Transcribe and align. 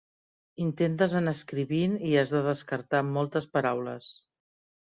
Intentes 0.63 1.13
anar 1.19 1.33
escrivint 1.37 1.93
i 2.13 2.15
has 2.21 2.33
de 2.39 2.43
descartar 2.49 3.05
moltes 3.13 3.49
paraules. 3.59 4.13